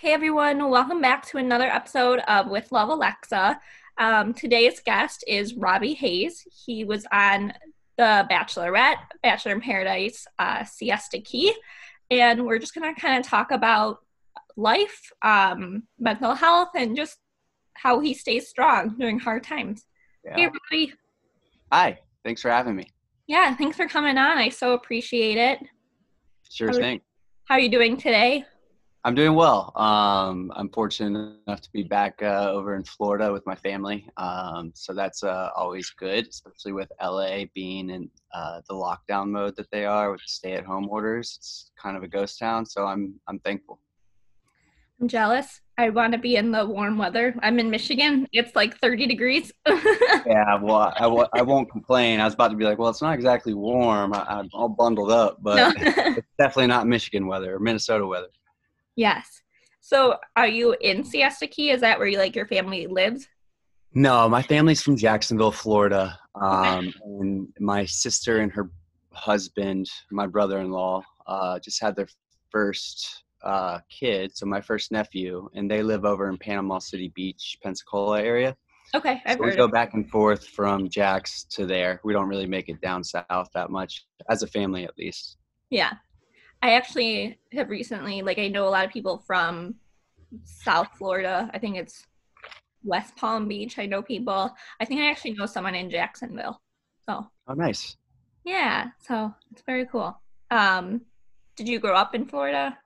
[0.00, 3.60] Hey everyone, welcome back to another episode of With Love Alexa.
[3.98, 6.46] Um, today's guest is Robby Hayes.
[6.64, 7.52] He was on
[7.96, 11.52] The Bachelorette, Bachelor in Paradise, uh, Siesta Key,
[12.12, 13.98] and we're just going to kind of talk about
[14.56, 17.18] life, um, mental health, and just
[17.74, 19.84] how he stays strong during hard times.
[20.24, 20.36] Yeah.
[20.36, 20.92] Hey Robby.
[21.72, 22.84] Hi, thanks for having me.
[23.26, 24.38] Yeah, thanks for coming on.
[24.38, 25.58] I so appreciate it.
[26.48, 27.00] Sure How- thing.
[27.46, 28.44] How are you doing today?
[29.04, 29.72] I'm doing well.
[29.76, 34.72] Um, I'm fortunate enough to be back uh, over in Florida with my family, um,
[34.74, 39.70] so that's uh, always good, especially with LA being in uh, the lockdown mode that
[39.70, 41.36] they are with stay-at-home orders.
[41.38, 43.80] It's kind of a ghost town, so I'm I'm thankful.
[45.00, 45.60] I'm jealous.
[45.78, 47.36] I want to be in the warm weather.
[47.40, 48.26] I'm in Michigan.
[48.32, 49.52] It's like 30 degrees.
[50.26, 50.92] Yeah, well,
[51.32, 52.20] I, won't complain.
[52.20, 54.12] I was about to be like, well, it's not exactly warm.
[54.12, 55.72] I, I'm all bundled up, but No.
[56.16, 58.28] it's definitely not Michigan weather or Minnesota weather.
[58.98, 59.40] Yes.
[59.80, 61.70] So, are you in Siesta Key?
[61.70, 63.26] Is that where you like your family lives?
[63.94, 66.18] No, my family's from Jacksonville, Florida.
[66.34, 68.70] Um, and my sister and her
[69.12, 72.08] husband, my brother-in-law, uh, just had their
[72.50, 77.58] first uh, kid, so my first nephew, and they live over in Panama City Beach,
[77.62, 78.56] Pensacola area.
[78.94, 82.00] Okay, I've So we go back and forth from Jax to there.
[82.04, 85.36] We don't really make it down south that much, as a family at least.
[85.70, 85.92] yeah,
[86.62, 89.76] I actually have recently like I know a lot of people from
[90.44, 91.50] South Florida.
[91.54, 92.04] I think it's
[92.84, 93.78] West Palm Beach.
[93.78, 94.54] I know people.
[94.80, 96.60] I think I actually know someone in Jacksonville.
[97.06, 97.96] So Oh, nice.
[98.44, 100.20] yeah, so it's very cool.
[100.50, 101.02] Um,
[101.56, 102.76] did you grow up in Florida?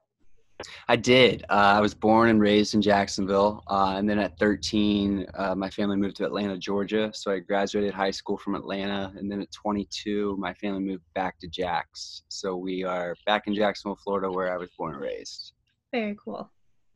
[0.89, 1.45] I did.
[1.51, 5.71] Uh, I was born and raised in Jacksonville, uh, and then at 13, uh, my
[5.71, 7.11] family moved to Atlanta, Georgia.
[7.15, 11.39] So I graduated high school from Atlanta, and then at 22, my family moved back
[11.41, 12.23] to Jax.
[12.29, 15.53] So we are back in Jacksonville, Florida, where I was born and raised.
[15.93, 16.51] Very cool.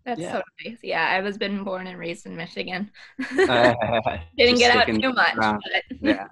[0.05, 0.33] That's Yeah.
[0.33, 0.79] so nice.
[0.83, 2.91] Yeah, I was been born and raised in Michigan.
[3.31, 5.35] Didn't get out too much.
[5.37, 5.61] But
[6.01, 6.27] Yeah.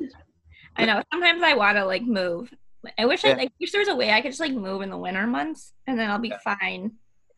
[0.77, 1.03] I know.
[1.13, 2.53] Sometimes I want to like move.
[2.99, 3.35] I wish I Yeah.
[3.37, 5.73] like wish there was a way I could just like move in the winter months
[5.87, 6.39] and then I'll be Yeah.
[6.39, 6.93] fine.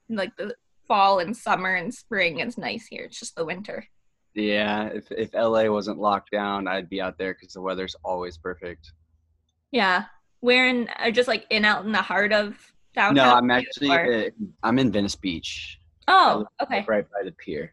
[0.09, 0.55] Like the
[0.89, 3.05] fall and summer and spring is nice here.
[3.05, 3.85] It's just the winter.
[4.35, 4.87] Yeah.
[4.89, 8.93] If, if LA wasn't locked down, I'd be out there because the weather's always perfect.
[9.73, 10.05] Yeah.
[10.41, 12.57] Where in uh, just like in out in the heart of
[12.95, 13.15] downtown?
[13.15, 14.31] No, I'm actually or- uh,
[14.63, 16.85] I'm in Venice Beach, Oh, okay.
[16.87, 17.73] right by the pier.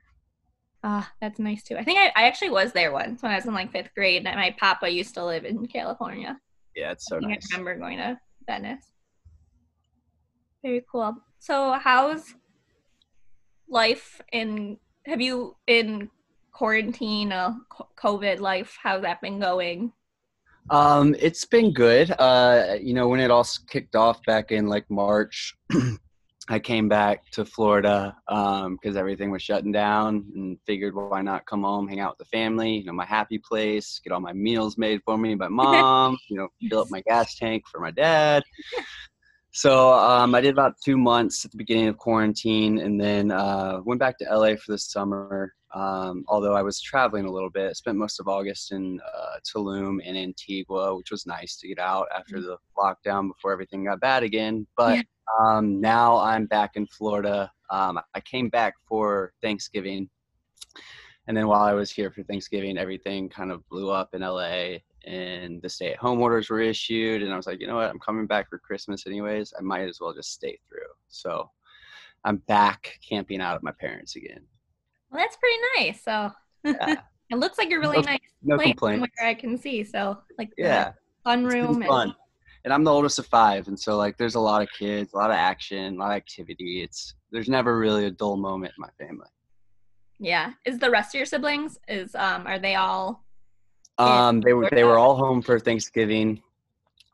[0.86, 1.78] Ah, that's nice too.
[1.78, 4.26] I think I, I actually was there once when I was in like fifth grade.
[4.26, 6.40] and My papa used to live in California.
[6.76, 7.48] Yeah, it's so I nice.
[7.54, 8.18] I remember going to
[8.48, 8.86] Venice.
[10.64, 11.18] Very cool.
[11.40, 12.36] So, how's
[13.68, 14.78] life in?
[15.06, 16.10] Have you in
[16.54, 17.56] quarantine, uh,
[18.02, 18.78] COVID life?
[18.82, 19.92] How's that been going?
[20.70, 22.12] Um, it's been good.
[22.18, 25.54] Uh, you know, when it all kicked off back in like March,
[26.50, 31.64] I came back to Florida because everything was shutting down, and figured why not come
[31.64, 32.78] home, hang out with the family.
[32.78, 36.18] You know, my happy place, get all my meals made for me by mom.
[36.30, 38.44] you know, fill up my gas tank for my dad.
[39.56, 43.82] So um, I did about two months at the beginning of quarantine, and then uh,
[43.86, 45.54] went back to LA for the summer.
[45.76, 50.00] Um, although I was traveling a little bit, spent most of August in uh, Tulum
[50.04, 54.24] and Antigua, which was nice to get out after the lockdown before everything got bad
[54.24, 54.66] again.
[54.76, 55.04] But Yeah.
[55.40, 57.52] um, now I'm back in Florida.
[57.70, 60.10] Um, I came back for Thanksgiving,
[61.28, 64.78] and then while I was here for Thanksgiving, everything kind of blew up in LA,
[65.06, 67.24] and the stay-at-home orders were issued.
[67.24, 67.90] And I was like, you know what?
[67.90, 69.54] I'm coming back for Christmas anyways.
[69.58, 70.88] I might as well just stay through.
[71.10, 71.50] So
[72.24, 74.42] I'm back camping out at my parents again.
[75.12, 76.04] Well, that's pretty nice.
[76.04, 76.32] So,
[76.66, 77.02] Yeah.
[77.30, 79.16] it looks like a really No- nice No place from complaints.
[79.20, 79.84] where I can see.
[79.84, 80.92] So, like, the Yeah.
[81.24, 81.82] fun room.
[81.82, 82.16] and- fun.
[82.66, 85.18] And I'm the oldest of five, and so like there's a lot of kids, a
[85.18, 86.82] lot of action, a lot of activity.
[86.82, 89.28] It's there's never really a dull moment in my family.
[90.18, 90.54] yeah.
[90.64, 91.78] Is the rest of your siblings?
[91.90, 93.26] Is um are they all?
[93.98, 96.42] Um, they were they were all home for Thanksgiving.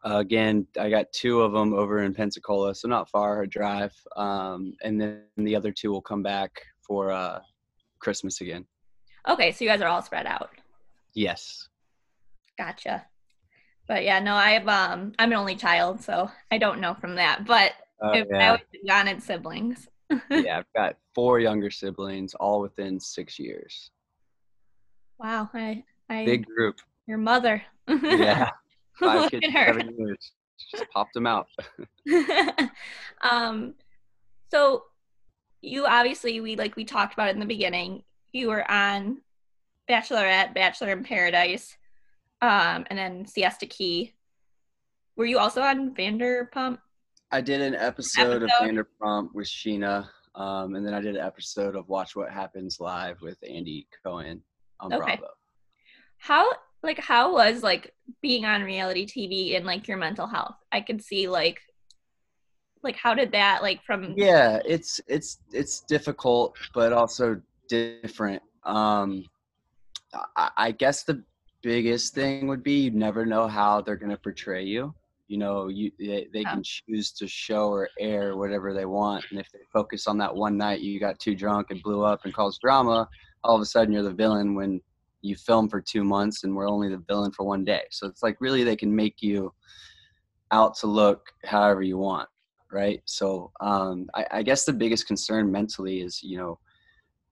[0.06, 3.94] Uh, again, I got two of them over in Pensacola, so not far a drive.
[4.16, 7.40] Um, and then the other two will come back for uh,
[7.99, 8.66] Christmas again.
[9.28, 10.52] Okay, so you guys are all spread out.
[11.14, 11.67] Yes.
[12.58, 13.05] Gotcha.
[13.87, 17.16] But yeah, no, I have um I'm an only child, so I don't know from
[17.16, 17.46] that.
[17.46, 18.47] But Oh, if I yeah.
[18.47, 19.87] always wanted siblings.
[20.31, 23.91] yeah, I've got four younger siblings, all within six years.
[25.20, 26.78] Wow, I I Big group.
[27.08, 27.61] your mother.
[27.88, 28.52] Yeah.
[29.00, 29.73] Five Look kids, at her.
[29.73, 30.32] seven years.
[30.72, 31.47] Just popped them out.
[33.22, 33.73] um
[34.52, 34.84] so
[35.61, 39.17] you obviously we like we talked about it in the beginning you were on
[39.90, 41.78] bachelorette bachelor in paradise
[42.41, 44.14] um and then siesta key
[45.17, 46.79] were you also on vanderpump
[47.32, 50.08] I did an episode, of Vanderpump with Scheana.
[50.35, 54.41] Um, and then I did an episode of Watch What Happens Live with Andy Cohen
[54.79, 55.17] on Okay.
[55.17, 55.34] Bravo.
[56.19, 56.49] How
[56.83, 60.55] like how was like being on reality TV and like your mental health?
[60.71, 61.59] I could see like
[62.83, 68.41] like how did that like from Yeah, it's it's it's difficult, but also different.
[68.63, 69.25] Um,
[70.35, 71.23] I, I guess the
[71.61, 74.93] biggest thing would be you never know how they're going to portray you.
[75.27, 76.53] You know, you they, they Yeah.
[76.53, 80.35] can choose to show or air whatever they want, and if they focus on that
[80.35, 83.07] one night you got too drunk and blew up and caused drama,
[83.43, 84.81] all of a sudden you're the villain when
[85.21, 87.83] you film for two months and we're only the villain for one day.
[87.91, 89.53] So it's like really they can make you
[90.51, 92.27] out to look however you want
[92.71, 96.59] right so um I, I guess the biggest concern mentally is you know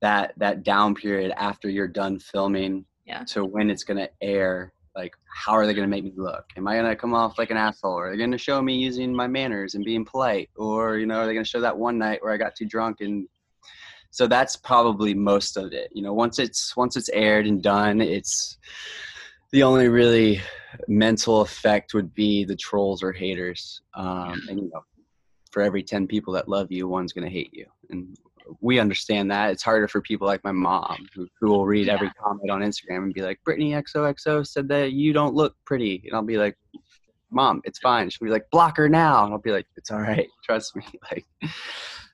[0.02, 3.24] that that down period after you're done filming Yeah.
[3.26, 5.14] to when it's going to air like
[5.46, 7.52] how are they going to make me look am i going to come off like
[7.52, 10.50] an asshole or are they going to show me using my manners and being polite
[10.56, 12.66] or you know are they going to show that one night where i got too
[12.66, 13.28] drunk and
[14.18, 15.92] so that's probably most of it.
[15.94, 18.58] You know once it's once it's aired and done it's
[19.52, 20.42] the only really
[20.88, 23.80] mental effect would be the trolls or haters.
[23.94, 24.82] Um, and you know
[25.52, 27.68] for every 10 people that love you one's going to hate you.
[27.92, 28.18] And
[28.60, 29.52] we understand that.
[29.52, 33.04] It's harder for people like my mom who, who will read every comment on instagram
[33.04, 36.02] and be like brittany xoxo said that you don't look pretty.
[36.06, 36.58] And i'll be like
[37.30, 38.10] mom it's fine.
[38.10, 39.26] She'll be like block her now.
[39.26, 40.28] And i'll be like it's all right.
[40.44, 40.86] Trust me.
[41.12, 41.26] Like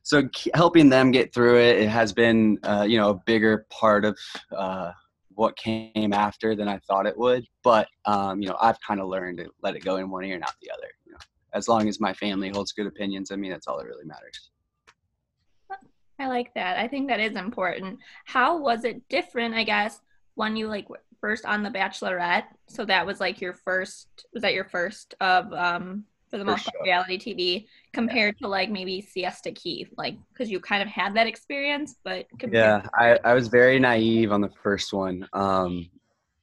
[0.04, 0.24] so
[0.54, 4.18] helping them get through it it has been uh, you know a bigger part of
[4.56, 4.92] uh,
[5.30, 9.08] what came after than i thought it would but um, you know i've kind of
[9.08, 11.20] learned to let it go in one ear not the other you know
[11.54, 14.52] as long as my family holds good opinions i mean that's all that really matters
[16.20, 16.78] I like that.
[16.78, 18.00] I think that is important.
[18.26, 20.00] How was it different, I guess,
[20.36, 20.88] when you like
[21.20, 22.46] first on The Bachelorette?
[22.70, 26.64] So that was like your first was that your first of um for the most
[26.64, 30.90] First part reality TV compared to like maybe Siesta Key, like because you kind of
[30.90, 35.30] had that experience, but compared Yeah, I, I was very naive on the first one,
[35.34, 35.88] um,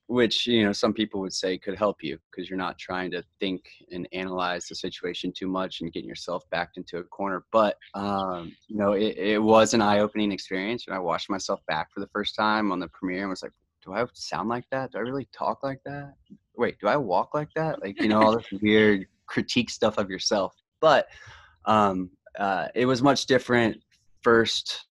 [0.06, 3.25] which you know some people would say could help you because you're not trying to
[3.40, 7.44] think and analyze the situation too much and getting yourself backed into a corner.
[7.50, 11.88] But um, you know, it, it was an eye-opening experience, and I watched myself back
[11.92, 13.54] for the first time on the premiere and was like,
[13.84, 14.92] "Do I sound like that?
[14.92, 16.14] Do I really talk like that?
[16.54, 17.82] Wait, do I walk like that?
[17.82, 21.06] Like you know, all this weird critique stuff of yourself." But
[21.64, 23.78] um, uh, it was much different
[24.22, 24.86] first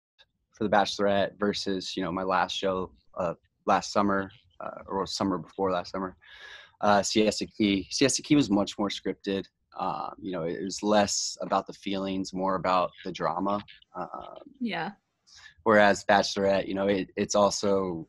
[0.52, 3.34] for the Bachelorette versus you know my last show uh,
[3.66, 4.30] last summer
[4.60, 6.16] uh, or summer before last summer.
[6.82, 7.88] Uh, Siesta Key.
[7.90, 9.46] Siesta Key was much more scripted.
[9.80, 13.64] Um, you know, it was less about the feelings, more about the drama.
[13.96, 14.92] Um, yeah.
[15.64, 18.08] whereas Bachelorette, you know, it, it's also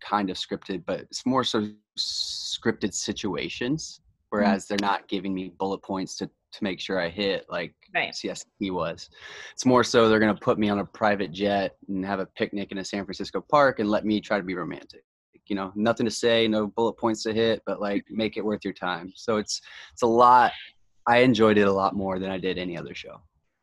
[0.00, 1.68] kind of scripted, but it's more so
[1.98, 4.00] scripted situations.
[4.34, 4.38] Mm.
[4.38, 8.12] Whereas they're not giving me bullet points to to make sure I hit like Right.
[8.12, 9.08] CSP was.
[9.52, 12.72] It's more so they're gonna put me on a private jet and have a picnic
[12.72, 15.04] in a San Francisco park and let me try to be romantic.
[15.46, 18.16] You know, nothing to say, no bullet points to hit, but like mm-hmm.
[18.16, 19.12] make it worth your time.
[19.14, 19.60] So it's
[19.92, 20.52] it's a lot.
[21.06, 23.20] I enjoyed it a lot more than I did any other show.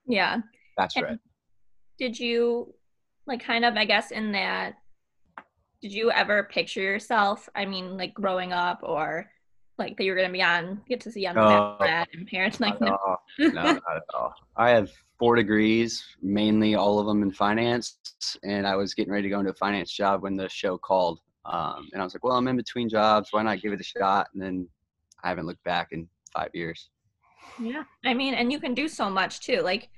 [0.07, 0.37] Yeah.
[0.77, 1.17] that's right.
[1.97, 2.73] Did you
[3.27, 4.75] like kind of I guess in that
[5.81, 9.29] did you ever picture yourself, I mean, like growing up or
[9.81, 11.77] like that you were gonna be on get to see on the No.
[11.81, 13.17] Bachelorette and parents like all.
[13.39, 14.33] no, not at all.
[14.55, 14.89] I have
[15.19, 17.97] four degrees, mainly all of them in finance,
[18.43, 21.19] and I was getting ready to go into a finance job when the show called.
[21.45, 23.29] Um, and I was like, well, I'm in between jobs.
[23.31, 24.27] Why not give it a shot?
[24.33, 24.67] And then
[25.23, 26.89] I haven't looked back in five years.
[27.59, 27.83] Yeah.
[28.05, 29.61] I mean, and you can do so much too.
[29.61, 29.89] Like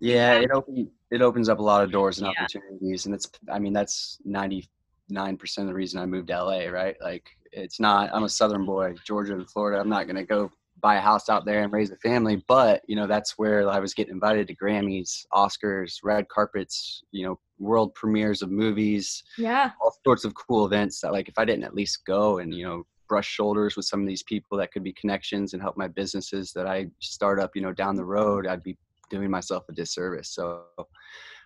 [0.00, 0.40] Yeah, Yeah.
[0.44, 2.32] it open, it opens up a lot of doors and Yeah.
[2.32, 4.68] opportunities, and it's I mean that's ninety
[5.08, 6.96] nine percent of the reason I moved to LA, right?
[7.02, 9.80] Like it's not I'm a Southern boy, Georgia and Florida.
[9.80, 12.96] I'm not gonna go buy a house out there and raise a family, but you
[12.96, 17.94] know that's where I was getting invited to Grammys, Oscars, red carpets, you know, world
[17.94, 19.70] premieres of movies, yeah.
[19.80, 22.64] all sorts of cool events that like if I didn't at least go and you
[22.64, 25.88] know brush shoulders with some of these people that could be connections and help my
[25.88, 28.78] businesses that I start up you know down the road I'd be
[29.10, 30.62] doing myself a disservice so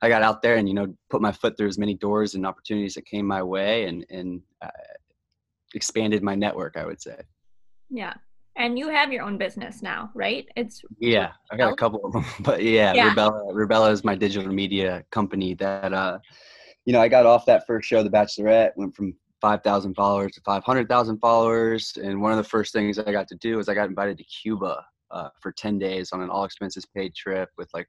[0.03, 2.47] I got out there and you know put my foot through as many doors and
[2.47, 4.69] opportunities that came my way and and uh,
[5.75, 7.19] expanded my network I would say
[7.91, 8.15] Yeah.
[8.57, 10.47] And you have your own business now, right?
[10.57, 13.15] It's yeah I got a couple of them but yeah, Yeah.
[13.15, 16.19] Rebella Rebella is my digital media company that uh
[16.85, 19.15] you know I got off that first show The Bachelorette went from
[19.45, 21.93] 5,000 followers to 500,000 followers.
[22.03, 24.25] And one of the first things I got to do is I got invited to
[24.25, 27.87] Cuba uh, for 10 days on an all expenses paid trip with like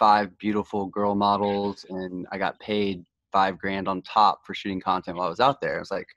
[0.00, 1.86] five beautiful girl models.
[1.90, 5.60] And I got paid five grand on top for shooting content while I was out
[5.60, 5.76] there.
[5.76, 6.08] I was like,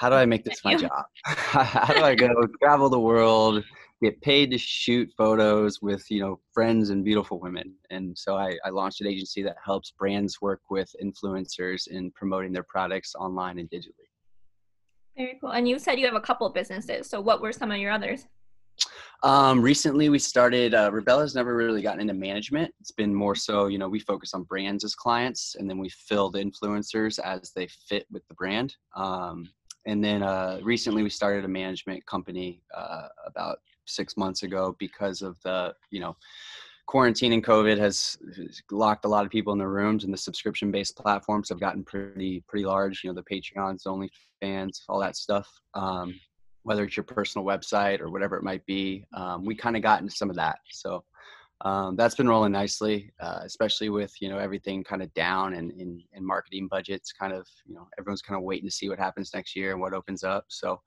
[0.00, 1.04] how do I make this my job?
[1.26, 3.62] how do I go travel the world,
[4.02, 7.74] get paid to shoot photos with you know friends and beautiful women?
[7.90, 12.50] And so I, I, launched an agency that helps brands work with influencers in promoting
[12.50, 14.08] their products online and digitally.
[15.18, 15.50] Very cool.
[15.50, 17.06] And you said you have a couple of businesses.
[17.06, 18.24] So what were some of your others?
[19.22, 22.72] Um, recently we started uh, Rebella's never really gotten into management.
[22.80, 25.90] It's been more so you know we focus on brands as clients and then we
[25.90, 28.74] fill the influencers as they fit with the brand.
[28.96, 29.50] Um,
[29.90, 35.20] and then uh, recently we started a management company uh, about six months ago because
[35.20, 36.16] of the you know
[36.86, 38.18] quarantine and covid has
[38.70, 41.84] locked a lot of people in their rooms and the subscription based platforms have gotten
[41.84, 46.14] pretty pretty large you know the patreons only fans all that stuff um,
[46.62, 50.00] whether it's your personal website or whatever it might be um, we kind of got
[50.00, 50.58] into some of that.
[50.70, 51.04] So
[51.62, 55.72] um, that's been rolling nicely uh, especially with you know everything kind of down and
[55.72, 59.32] in marketing budgets kind of you know everyone's kind of waiting to see what happens
[59.34, 60.80] next year and what opens up so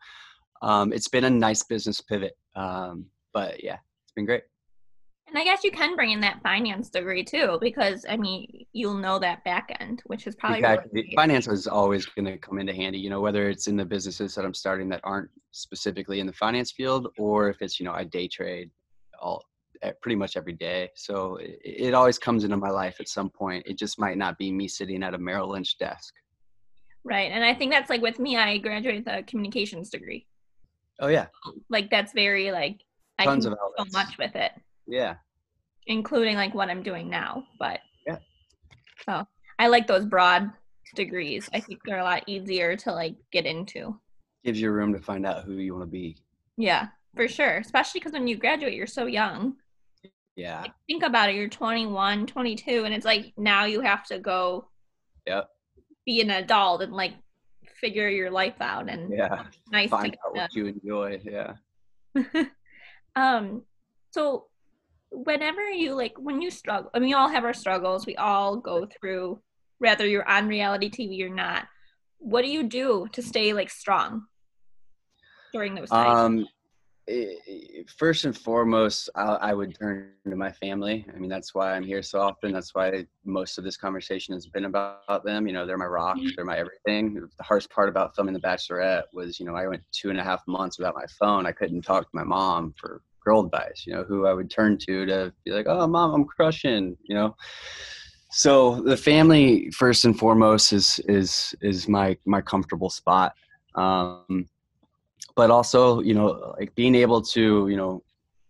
[0.64, 2.38] um, it's been a nice business pivot.
[2.56, 4.44] Um, but yeah, it's been great.
[5.28, 8.94] And I guess you can bring in that finance degree too, because I mean, you'll
[8.94, 10.92] know that back end, which is probably exactly.
[10.94, 13.00] Really finance is always going to come into handy.
[13.00, 16.34] You know, whether it's in the businesses that I'm starting that aren't specifically in the
[16.34, 18.70] finance field, or if it's you know I day trade
[19.20, 19.44] all
[20.02, 20.90] pretty much every day.
[20.96, 23.66] So it, it always comes into my life at some point.
[23.66, 26.14] It just might not be me sitting at a Merrill Lynch desk.
[27.06, 28.38] Right, and I think that's like with me.
[28.38, 30.26] I graduated with a communications degree.
[31.00, 31.28] Oh yeah.
[31.70, 32.80] Like that's very like
[33.20, 34.52] I Tons can do so much with it.
[34.88, 35.16] Yeah.
[35.88, 38.20] Including like what I'm doing now, but yeah.
[39.06, 39.28] So
[39.60, 40.52] I like those broad
[40.96, 41.50] degrees.
[41.54, 44.00] I think they're a lot easier to like get into.
[44.46, 46.18] Gives you room to find out who you want to be.
[46.58, 47.58] Yeah, for sure.
[47.58, 49.56] Especially because when you graduate, you're so young.
[50.36, 50.62] Yeah.
[50.62, 51.36] Like, think about it.
[51.36, 54.70] You're 21, 22, and it's like now you have to go.
[55.28, 55.48] Yep.
[56.06, 57.14] Be an adult and like
[57.84, 61.54] figure your life out and yeah nice find out what you enjoy yeah
[63.18, 63.62] um
[64.12, 64.46] so
[65.12, 68.56] whenever you like when you struggle I mean we all have our struggles we all
[68.56, 69.42] go through
[69.80, 71.68] whether you're on reality tv or not
[72.20, 74.28] what do you do to stay like strong
[75.52, 76.48] during those times um
[77.98, 81.06] first and foremost, I, I, would turn to my family.
[81.14, 82.54] I mean, that's why I'm here so often.
[82.54, 85.46] That's why most of this conversation has been about them.
[85.46, 86.30] You know, they're my rock, mm-hmm.
[86.36, 87.16] they're my everything.
[87.16, 90.24] The hardest part about filming The Bachelorette was, you know, I went two and a
[90.24, 91.46] half months without my phone.
[91.46, 94.78] I couldn't talk to my mom for girl advice, you know, who I would turn
[94.90, 97.36] to to be like, oh, mom, I'm crushing, you know.
[98.32, 103.34] So the family, first and foremost, is is is my my comfortable spot.
[103.76, 104.48] Um,
[105.36, 108.04] but also you know like being able to you know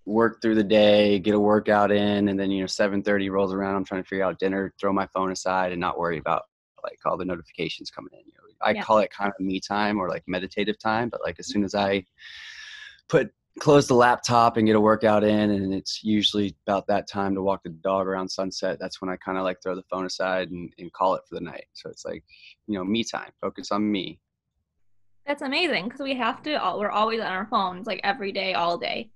[0.05, 3.75] work through the day get a workout in and then you know 7.30 rolls around
[3.75, 6.43] i'm trying to figure out dinner throw my phone aside and not worry about
[6.83, 8.83] like all the notifications coming in you know, i yeah.
[8.83, 11.73] call it kind of me time or like meditative time but like as soon as
[11.73, 12.03] i
[13.07, 17.35] put close the laptop and get a workout in and it's usually about that time
[17.35, 20.05] to walk the dog around sunset that's when i kind of like throw the phone
[20.05, 21.65] aside and, and call it for the night.
[21.73, 22.23] So it's like
[22.67, 24.19] you know me time focus on me
[25.25, 26.51] that's amazing because we have to.
[26.77, 29.09] We're always on our phones, like every day, all day,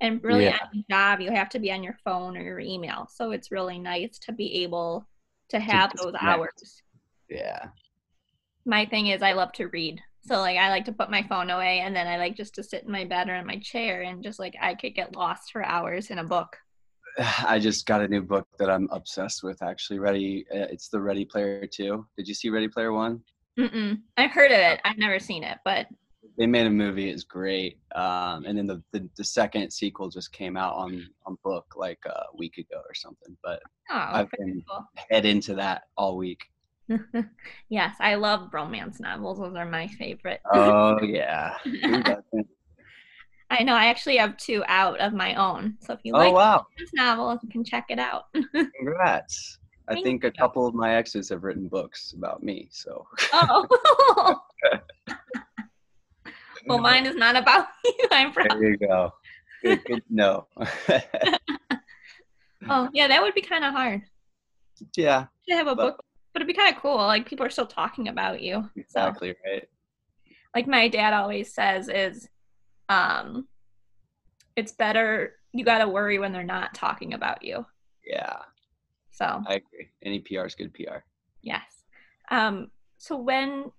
[0.00, 0.58] and really yeah.
[0.60, 3.08] at job, you have to be on your phone or your email.
[3.12, 5.06] So it's really nice to be able
[5.48, 6.82] to have to those hours.
[7.28, 7.68] Yeah.
[8.66, 10.00] My thing is, I love to read.
[10.26, 12.62] So like, I like to put my phone away, and then I like just to
[12.62, 15.52] sit in my bed or in my chair, and just like I could get lost
[15.52, 16.56] for hours in a book.
[17.46, 19.62] I just got a new book that I'm obsessed with.
[19.62, 20.44] Actually, Ready.
[20.50, 22.06] Uh, it's the Ready Player Two.
[22.16, 23.22] Did you see Ready Player One?
[23.58, 24.00] Mm-mm.
[24.16, 24.80] I've heard of it.
[24.84, 25.86] I've never seen it, but
[26.36, 27.10] they made a movie.
[27.10, 27.78] It's great.
[27.94, 32.00] Um, and then the, the, the second sequel just came out on on book like
[32.06, 33.36] a week ago or something.
[33.42, 34.84] But oh, I've been cool.
[35.10, 36.40] head into that all week.
[37.68, 39.38] yes, I love romance novels.
[39.38, 40.40] Those are my favorite.
[40.52, 41.54] Oh yeah.
[43.50, 43.74] I know.
[43.74, 45.76] I actually have two out of my own.
[45.80, 46.66] So if you oh, like wow.
[46.78, 48.24] this novel, you can check it out.
[48.78, 49.58] Congrats.
[49.88, 52.68] I think a couple of my exes have written books about me.
[52.70, 53.06] So.
[53.32, 54.40] Oh.
[56.66, 58.08] well, mine is not about you.
[58.10, 58.52] I'm proud.
[58.52, 59.12] There you go.
[59.62, 60.46] Good, good no.
[62.68, 64.02] oh yeah, that would be kind of hard.
[64.96, 65.26] Yeah.
[65.48, 66.96] To have a but, book, but it'd be kind of cool.
[66.96, 68.70] Like people are still talking about you.
[68.76, 69.50] Exactly so.
[69.50, 69.68] right.
[70.54, 72.28] Like my dad always says is,
[72.88, 73.48] um,
[74.56, 75.34] it's better.
[75.52, 77.66] You got to worry when they're not talking about you.
[78.06, 78.36] Yeah.
[79.14, 79.88] So I agree.
[80.02, 80.98] Any PR is good PR.
[81.42, 81.84] Yes.
[82.30, 83.70] Um, so when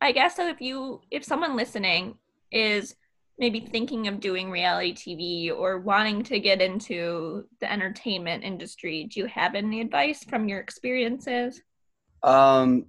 [0.00, 2.16] I guess so if you if someone listening
[2.50, 2.96] is
[3.38, 9.20] maybe thinking of doing reality TV or wanting to get into the entertainment industry, do
[9.20, 11.60] you have any advice from your experiences?
[12.22, 12.86] Um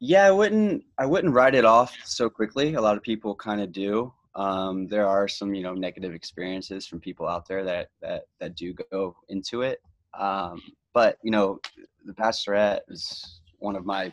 [0.00, 2.74] yeah, I wouldn't I wouldn't write it off so quickly.
[2.74, 4.12] A lot of people kind of do.
[4.34, 8.54] Um, there are some, you know, negative experiences from people out there that that that
[8.54, 9.80] do go into it.
[10.14, 10.60] Um,
[10.94, 11.60] but you know,
[12.04, 14.12] the Bachelorette is one of my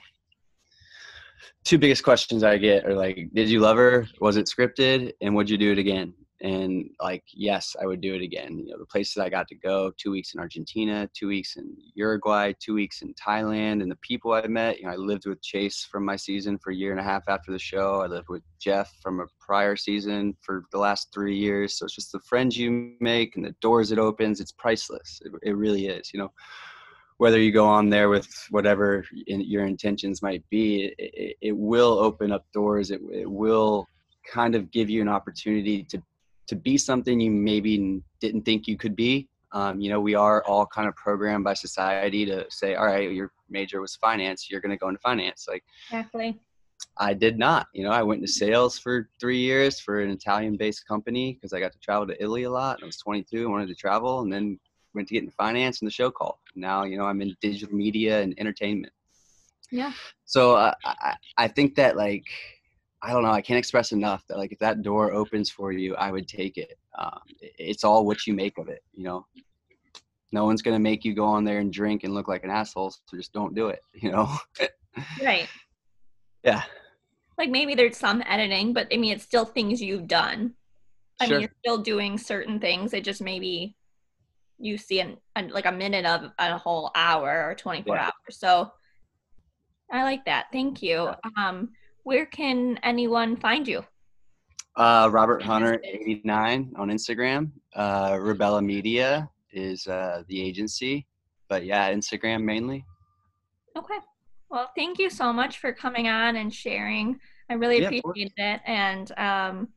[1.64, 4.08] two biggest questions I get are like, did you love her?
[4.20, 5.14] Was it scripted?
[5.22, 6.14] And would you do it again?
[6.42, 8.60] And like, yes, I would do it again.
[8.60, 11.76] You know, the places I got to go, two weeks in Argentina, two weeks in
[11.94, 14.80] Uruguay, two weeks in Thailand, and the people I met.
[14.80, 17.24] You know, I lived with Chase from my season for a year and a half
[17.30, 18.02] after the show.
[18.02, 21.78] I lived with Jeff from a prior season for the last three years.
[21.78, 24.42] So it's just the friends you make and the doors it opens.
[24.42, 25.22] It's priceless.
[25.24, 26.12] It, it really is.
[26.14, 26.34] You know,
[27.18, 31.58] whether you go on there with whatever in, your intentions might be, it, it, it
[31.58, 32.92] will open up doors.
[32.92, 33.88] It, it will
[34.30, 36.02] kind of give you an opportunity to
[36.48, 39.28] to be something you maybe didn't think you could be.
[39.52, 43.12] Um, you know, we are all kind of programmed by society to say, all right,
[43.12, 45.48] your major was finance, you're going to go into finance.
[45.48, 46.38] Like, exactly.
[46.98, 47.68] I did not.
[47.74, 51.54] You know, I went into sales for three years for an Italian based company because
[51.54, 52.80] I got to travel to Italy a lot.
[52.82, 54.60] I was 22 and wanted to travel, and then
[54.94, 56.38] went to get in finance and the show called.
[56.56, 58.94] Now, you know, I'm in digital media and entertainment.
[59.72, 59.94] Yeah.
[60.26, 62.26] So uh, I, I think that like
[63.06, 63.30] I don't know.
[63.32, 66.58] I can't express enough that like if that door opens for you, I would take
[66.58, 66.76] it.
[66.98, 68.84] Um, it's all what you make of it.
[68.94, 69.28] You know,
[70.32, 72.90] no one's gonna make you go on there and drink and look like an asshole.
[72.90, 73.82] So just don't do it.
[73.94, 74.36] You know.
[75.24, 75.48] right.
[76.44, 76.64] Yeah.
[77.38, 80.56] Like maybe there's some editing, but I mean it's still things you've done.
[81.20, 81.36] I Sure.
[81.38, 82.94] mean you're still doing certain things.
[82.94, 83.76] It just maybe
[84.58, 88.06] you see an, an like a minute of a whole hour or 24 Yeah.
[88.06, 88.40] hours.
[88.40, 88.72] So
[89.92, 90.48] I like that.
[90.52, 91.12] Thank you.
[91.38, 91.70] Um,
[92.06, 93.84] where can anyone find you?
[94.78, 97.52] Uh, Robert Hunter, 89 on Instagram.
[97.76, 101.08] Uh, Rebella Media is uh, the agency,
[101.50, 102.86] but yeah, Instagram mainly.
[103.78, 103.98] Okay.
[104.50, 107.20] Well, thank you so much for coming on and sharing.
[107.50, 109.70] I really Yeah, appreciated it, and um,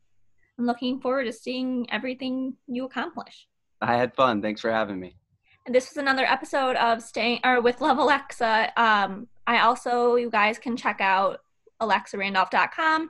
[0.57, 3.47] I'm looking forward to seeing everything you accomplish.
[3.81, 4.41] I had fun.
[4.41, 5.15] Thanks for having me.
[5.65, 8.71] And this was another episode of Staying or with Love Alexa.
[8.79, 11.39] Um, I also, you guys can check out
[11.81, 13.09] alexarandolph.com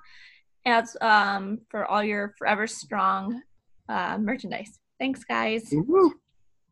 [0.65, 3.41] as um, for all your Forever Strong
[3.88, 4.80] uh, merchandise.
[5.00, 5.74] Thanks, guys.